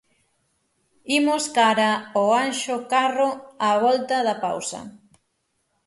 [1.17, 3.29] Imos cara ao Anxo Carro
[3.67, 4.79] á volta da pausa.